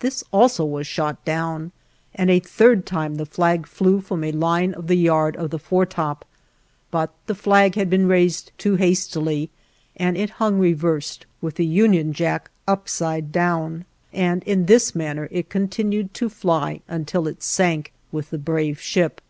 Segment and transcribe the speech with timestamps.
[0.00, 1.70] This was also shot down,
[2.12, 5.58] and a third time the flag flew from a line of the yard of the
[5.60, 6.24] foretop,
[6.90, 9.50] but the flag had been raised too hastily
[9.94, 15.48] and it hung reversed, with the Union Jack upside down, and in this manner it
[15.48, 19.20] continued to fly until it sank with the brave ship.